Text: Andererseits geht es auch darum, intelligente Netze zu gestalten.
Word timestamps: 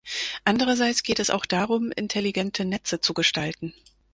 Andererseits 0.45 1.03
geht 1.03 1.19
es 1.19 1.29
auch 1.29 1.45
darum, 1.45 1.91
intelligente 1.91 2.65
Netze 2.65 3.01
zu 3.01 3.13
gestalten. 3.13 3.71